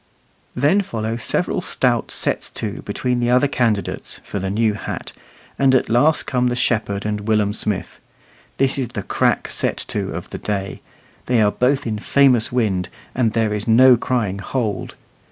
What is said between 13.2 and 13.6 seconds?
there